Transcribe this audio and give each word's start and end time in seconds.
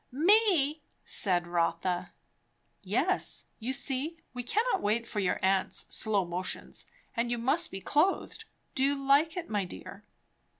"Me?" 0.11 0.81
said 1.05 1.45
Rotha. 1.45 2.11
"Yes. 2.81 3.45
You 3.59 3.71
see, 3.71 4.17
we 4.33 4.41
cannot 4.41 4.81
wait 4.81 5.07
for 5.07 5.19
your 5.19 5.37
aunt's 5.45 5.85
slow 5.95 6.25
motions, 6.25 6.87
and 7.15 7.29
you 7.29 7.37
must 7.37 7.69
be 7.69 7.81
clothed. 7.81 8.45
Do 8.73 8.83
you 8.83 8.95
like 8.95 9.37
it, 9.37 9.47
my 9.47 9.63
dear?" 9.63 10.03